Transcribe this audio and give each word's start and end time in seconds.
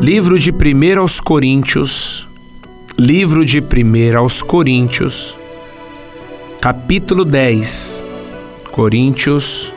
Livro 0.00 0.38
de 0.38 0.52
1 0.52 1.00
aos 1.00 1.18
Coríntios, 1.18 2.28
livro 2.96 3.44
de 3.44 3.60
1 3.60 4.16
aos 4.16 4.42
Coríntios, 4.44 5.36
capítulo 6.60 7.24
10. 7.24 8.04
Coríntios, 8.70 9.74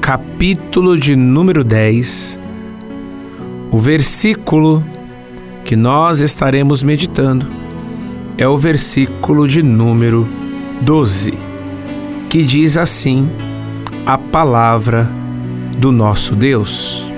capítulo 0.00 0.96
de 0.96 1.16
número 1.16 1.64
10. 1.64 2.38
O 3.72 3.78
versículo 3.78 4.84
que 5.64 5.74
nós 5.74 6.20
estaremos 6.20 6.84
meditando 6.84 7.61
é 8.36 8.48
o 8.48 8.56
versículo 8.56 9.46
de 9.46 9.62
número 9.62 10.26
12, 10.80 11.34
que 12.28 12.42
diz 12.42 12.76
assim: 12.76 13.28
a 14.06 14.16
palavra 14.16 15.08
do 15.78 15.92
nosso 15.92 16.34
Deus. 16.34 17.10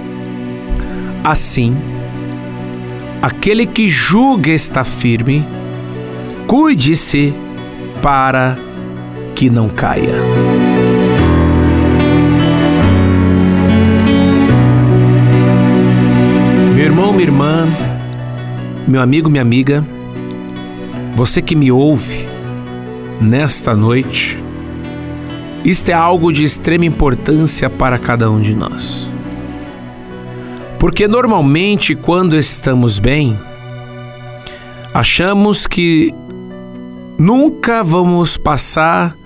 Assim, 1.23 1.77
aquele 3.23 3.67
que 3.67 3.89
julga 3.89 4.51
está 4.51 4.85
firme, 4.85 5.47
cuide-se 6.47 7.35
para 8.03 8.59
que 9.35 9.49
não 9.49 9.69
caia. 9.69 10.15
Meu 16.75 16.85
irmão, 16.85 17.13
minha 17.13 17.25
irmã, 17.25 17.69
meu 18.87 19.01
amigo, 19.01 19.31
minha 19.31 19.41
amiga, 19.43 19.83
você 21.15 21.41
que 21.41 21.55
me 21.55 21.71
ouve 21.71 22.29
nesta 23.21 23.75
noite, 23.75 24.43
isto 25.65 25.89
é 25.89 25.93
algo 25.93 26.33
de 26.33 26.43
extrema 26.43 26.85
importância 26.85 27.71
para 27.71 27.99
cada 27.99 28.31
um 28.31 28.41
de 28.41 28.55
nós. 28.55 29.11
Porque 30.79 31.09
normalmente, 31.09 31.95
quando 31.95 32.37
estamos 32.37 32.99
bem, 32.99 33.39
achamos 34.93 35.67
que 35.67 36.13
nunca 37.17 37.83
vamos 37.83 38.37
passar 38.37 39.17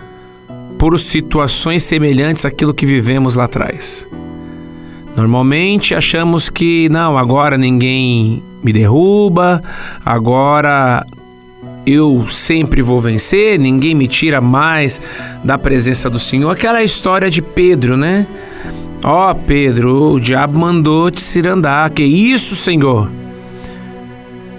por 0.78 0.98
situações 1.00 1.82
semelhantes 1.82 2.44
àquilo 2.44 2.72
que 2.72 2.86
vivemos 2.86 3.34
lá 3.34 3.44
atrás. 3.44 4.06
Normalmente 5.16 5.94
achamos 5.96 6.48
que 6.48 6.88
não, 6.90 7.18
agora 7.18 7.58
ninguém 7.58 8.40
me 8.62 8.72
derruba, 8.72 9.60
agora 10.04 11.04
eu 11.88 12.26
sempre 12.28 12.82
vou 12.82 13.00
vencer, 13.00 13.58
ninguém 13.58 13.94
me 13.94 14.06
tira 14.06 14.40
mais 14.40 15.00
da 15.42 15.56
presença 15.56 16.10
do 16.10 16.18
Senhor. 16.18 16.50
Aquela 16.50 16.82
história 16.82 17.30
de 17.30 17.40
Pedro, 17.40 17.96
né? 17.96 18.26
Ó 19.02 19.30
oh, 19.30 19.34
Pedro, 19.34 20.12
o 20.12 20.20
diabo 20.20 20.58
mandou 20.58 21.10
te 21.10 21.20
cirandar. 21.20 21.90
Que 21.90 22.02
isso, 22.02 22.54
Senhor? 22.56 23.10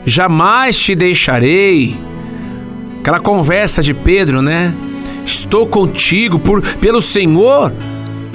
Jamais 0.05 0.77
te 0.80 0.95
deixarei. 0.95 1.95
Aquela 3.02 3.19
conversa 3.19 3.81
de 3.81 3.94
Pedro, 3.94 4.41
né? 4.41 4.73
Estou 5.25 5.67
contigo 5.67 6.39
por 6.39 6.61
pelo 6.77 7.02
Senhor. 7.02 7.72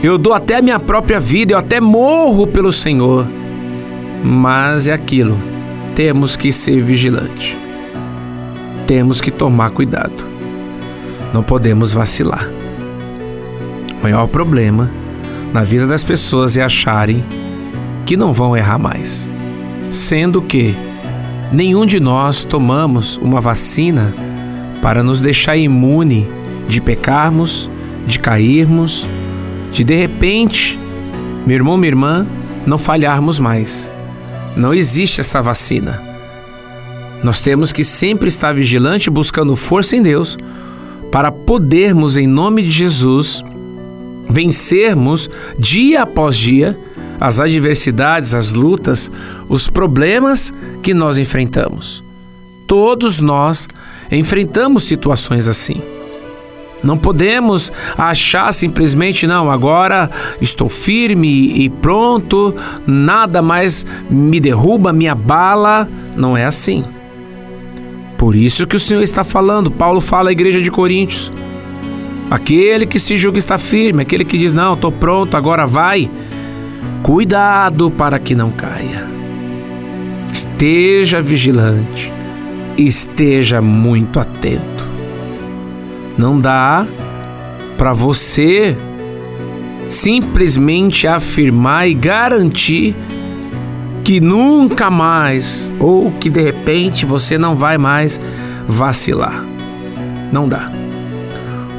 Eu 0.02 0.18
dou 0.18 0.34
até 0.34 0.56
a 0.56 0.62
minha 0.62 0.78
própria 0.78 1.18
vida, 1.18 1.54
eu 1.54 1.58
até 1.58 1.80
morro 1.80 2.46
pelo 2.46 2.70
Senhor. 2.70 3.26
Mas 4.22 4.86
é 4.86 4.92
aquilo. 4.92 5.40
Temos 5.94 6.36
que 6.36 6.52
ser 6.52 6.80
vigilantes. 6.82 7.63
Temos 8.86 9.20
que 9.20 9.30
tomar 9.30 9.70
cuidado. 9.70 10.24
Não 11.32 11.42
podemos 11.42 11.92
vacilar. 11.92 12.48
O 13.98 14.02
maior 14.02 14.26
problema 14.28 14.90
na 15.52 15.64
vida 15.64 15.86
das 15.86 16.04
pessoas 16.04 16.56
e 16.56 16.60
acharem 16.60 17.24
que 18.04 18.16
não 18.16 18.32
vão 18.32 18.56
errar 18.56 18.78
mais. 18.78 19.30
Sendo 19.90 20.42
que 20.42 20.76
nenhum 21.50 21.86
de 21.86 21.98
nós 21.98 22.44
tomamos 22.44 23.16
uma 23.16 23.40
vacina 23.40 24.14
para 24.82 25.02
nos 25.02 25.20
deixar 25.20 25.56
imune 25.56 26.28
de 26.68 26.80
pecarmos, 26.80 27.70
de 28.06 28.18
cairmos, 28.18 29.08
de 29.72 29.82
de 29.82 29.94
repente, 29.94 30.78
meu 31.46 31.56
irmão, 31.56 31.76
minha 31.78 31.90
irmã, 31.90 32.26
não 32.66 32.78
falharmos 32.78 33.38
mais. 33.38 33.92
Não 34.56 34.74
existe 34.74 35.20
essa 35.20 35.40
vacina. 35.40 36.13
Nós 37.24 37.40
temos 37.40 37.72
que 37.72 37.82
sempre 37.82 38.28
estar 38.28 38.52
vigilante 38.52 39.08
buscando 39.08 39.56
força 39.56 39.96
em 39.96 40.02
Deus 40.02 40.36
para 41.10 41.32
podermos, 41.32 42.18
em 42.18 42.26
nome 42.26 42.62
de 42.62 42.70
Jesus, 42.70 43.42
vencermos 44.28 45.30
dia 45.58 46.02
após 46.02 46.36
dia 46.36 46.78
as 47.18 47.40
adversidades, 47.40 48.34
as 48.34 48.52
lutas, 48.52 49.10
os 49.48 49.70
problemas 49.70 50.52
que 50.82 50.92
nós 50.92 51.16
enfrentamos. 51.16 52.04
Todos 52.66 53.20
nós 53.20 53.66
enfrentamos 54.12 54.84
situações 54.84 55.48
assim. 55.48 55.80
Não 56.82 56.98
podemos 56.98 57.72
achar 57.96 58.52
simplesmente, 58.52 59.26
não, 59.26 59.50
agora 59.50 60.10
estou 60.42 60.68
firme 60.68 61.54
e 61.56 61.70
pronto, 61.70 62.54
nada 62.86 63.40
mais 63.40 63.86
me 64.10 64.38
derruba, 64.38 64.92
me 64.92 65.08
abala. 65.08 65.88
Não 66.14 66.36
é 66.36 66.44
assim. 66.44 66.84
Por 68.16 68.34
isso 68.34 68.66
que 68.66 68.76
o 68.76 68.80
Senhor 68.80 69.02
está 69.02 69.24
falando, 69.24 69.70
Paulo 69.70 70.00
fala 70.00 70.30
à 70.30 70.32
igreja 70.32 70.60
de 70.60 70.70
Coríntios. 70.70 71.32
Aquele 72.30 72.86
que 72.86 72.98
se 72.98 73.16
julga 73.16 73.38
está 73.38 73.58
firme, 73.58 74.02
aquele 74.02 74.24
que 74.24 74.38
diz: 74.38 74.54
Não, 74.54 74.74
estou 74.74 74.90
pronto, 74.90 75.36
agora 75.36 75.66
vai. 75.66 76.10
Cuidado 77.02 77.90
para 77.90 78.18
que 78.18 78.34
não 78.34 78.50
caia. 78.50 79.06
Esteja 80.32 81.20
vigilante, 81.20 82.12
esteja 82.78 83.60
muito 83.60 84.18
atento. 84.18 84.86
Não 86.16 86.38
dá 86.38 86.86
para 87.76 87.92
você 87.92 88.76
simplesmente 89.86 91.06
afirmar 91.06 91.88
e 91.88 91.94
garantir 91.94 92.96
que 94.04 94.20
nunca 94.20 94.90
mais 94.90 95.72
ou 95.80 96.12
que 96.12 96.28
de 96.28 96.42
repente 96.42 97.06
você 97.06 97.38
não 97.38 97.56
vai 97.56 97.78
mais 97.78 98.20
vacilar. 98.68 99.42
Não 100.30 100.46
dá. 100.46 100.70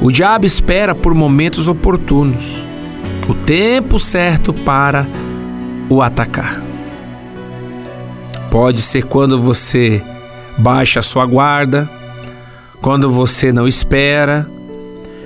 O 0.02 0.10
diabo 0.10 0.44
espera 0.44 0.94
por 0.94 1.14
momentos 1.14 1.68
oportunos, 1.68 2.62
o 3.28 3.34
tempo 3.34 3.98
certo 3.98 4.52
para 4.52 5.06
o 5.88 6.02
atacar. 6.02 6.60
Pode 8.50 8.82
ser 8.82 9.04
quando 9.04 9.40
você 9.40 10.02
baixa 10.58 11.00
a 11.00 11.02
sua 11.02 11.24
guarda, 11.26 11.88
quando 12.80 13.10
você 13.10 13.52
não 13.52 13.68
espera. 13.68 14.48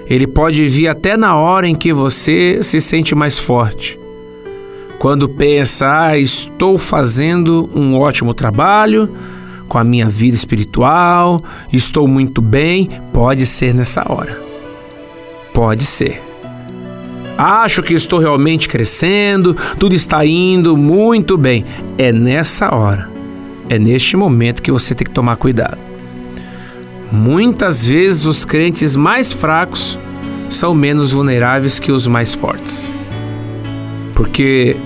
Ele 0.06 0.26
pode 0.26 0.66
vir 0.66 0.88
até 0.88 1.16
na 1.16 1.36
hora 1.36 1.68
em 1.68 1.74
que 1.74 1.92
você 1.92 2.62
se 2.62 2.80
sente 2.80 3.14
mais 3.14 3.38
forte. 3.38 3.99
Quando 5.00 5.30
pensa, 5.30 6.08
ah, 6.08 6.18
estou 6.18 6.76
fazendo 6.76 7.70
um 7.74 7.98
ótimo 7.98 8.34
trabalho 8.34 9.08
com 9.66 9.78
a 9.78 9.82
minha 9.82 10.06
vida 10.10 10.36
espiritual, 10.36 11.42
estou 11.72 12.06
muito 12.06 12.42
bem, 12.42 12.86
pode 13.10 13.46
ser 13.46 13.72
nessa 13.72 14.04
hora. 14.12 14.38
Pode 15.54 15.84
ser. 15.84 16.20
Acho 17.38 17.82
que 17.82 17.94
estou 17.94 18.18
realmente 18.18 18.68
crescendo, 18.68 19.56
tudo 19.78 19.94
está 19.94 20.22
indo 20.26 20.76
muito 20.76 21.38
bem. 21.38 21.64
É 21.96 22.12
nessa 22.12 22.74
hora, 22.74 23.08
é 23.70 23.78
neste 23.78 24.18
momento 24.18 24.60
que 24.60 24.70
você 24.70 24.94
tem 24.94 25.06
que 25.06 25.14
tomar 25.14 25.36
cuidado. 25.36 25.78
Muitas 27.10 27.86
vezes 27.86 28.26
os 28.26 28.44
crentes 28.44 28.94
mais 28.94 29.32
fracos 29.32 29.98
são 30.50 30.74
menos 30.74 31.10
vulneráveis 31.10 31.80
que 31.80 31.90
os 31.90 32.06
mais 32.06 32.34
fortes. 32.34 32.94
Porque 34.14 34.76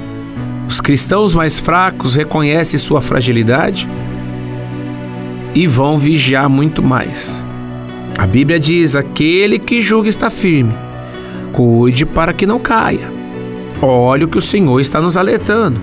os 0.74 0.80
cristãos 0.80 1.36
mais 1.36 1.60
fracos 1.60 2.16
reconhecem 2.16 2.80
sua 2.80 3.00
fragilidade 3.00 3.88
e 5.54 5.68
vão 5.68 5.96
vigiar 5.96 6.48
muito 6.48 6.82
mais. 6.82 7.44
A 8.18 8.26
Bíblia 8.26 8.58
diz: 8.58 8.96
aquele 8.96 9.60
que 9.60 9.80
julga 9.80 10.08
está 10.08 10.28
firme, 10.28 10.74
cuide 11.52 12.04
para 12.04 12.32
que 12.32 12.44
não 12.44 12.58
caia. 12.58 13.08
Olhe 13.80 14.24
o 14.24 14.28
que 14.28 14.38
o 14.38 14.42
Senhor 14.42 14.80
está 14.80 15.00
nos 15.00 15.16
alertando. 15.16 15.80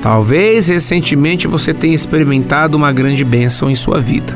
Talvez 0.00 0.68
recentemente 0.68 1.46
você 1.46 1.74
tenha 1.74 1.94
experimentado 1.94 2.78
uma 2.78 2.90
grande 2.90 3.24
bênção 3.24 3.70
em 3.70 3.74
sua 3.74 4.00
vida. 4.00 4.34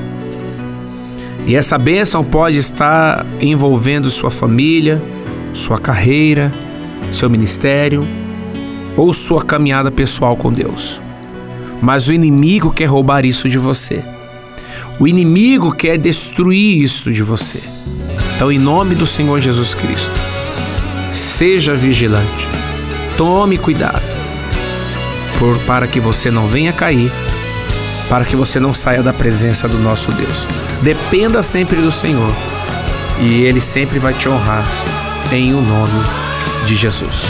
E 1.47 1.57
essa 1.57 1.79
bênção 1.79 2.23
pode 2.23 2.59
estar 2.59 3.25
envolvendo 3.41 4.11
sua 4.11 4.31
família, 4.31 5.01
sua 5.55 5.79
carreira, 5.79 6.53
seu 7.11 7.31
ministério 7.31 8.20
ou 9.01 9.15
sua 9.15 9.43
caminhada 9.43 9.91
pessoal 9.91 10.37
com 10.37 10.53
Deus. 10.53 11.01
Mas 11.81 12.09
o 12.09 12.13
inimigo 12.13 12.71
quer 12.71 12.85
roubar 12.85 13.25
isso 13.25 13.49
de 13.49 13.57
você. 13.57 14.05
O 14.99 15.09
inimigo 15.09 15.73
quer 15.73 15.97
destruir 15.97 16.83
isso 16.83 17.11
de 17.11 17.23
você. 17.23 17.63
Então, 18.37 18.53
em 18.53 18.59
nome 18.59 18.95
do 18.95 19.07
Senhor 19.07 19.41
Jesus 19.41 19.73
Cristo, 19.73 20.13
seja 21.15 21.75
vigilante. 21.75 22.47
Tome 23.17 23.57
cuidado 23.57 24.03
por, 25.39 25.57
para 25.61 25.87
que 25.87 25.99
você 25.99 26.31
não 26.31 26.47
venha 26.47 26.71
cair, 26.71 27.11
para 28.07 28.27
que 28.27 28.37
você 28.37 28.61
não 28.61 28.75
saia 28.75 29.03
da 29.03 29.15
presença 29.15 29.67
do 29.67 29.79
nosso 29.79 30.13
Deus. 30.13 30.47
Dependa 30.83 31.43
sempre 31.43 31.81
do 31.81 31.91
Senhor 31.91 32.35
e 33.19 33.45
Ele 33.45 33.63
sempre 33.63 33.99
vai 33.99 34.13
te 34.13 34.29
honrar 34.29 34.67
em 35.33 35.55
o 35.55 35.63
nome 35.63 36.05
de 36.67 36.77
Jesus. 36.77 37.25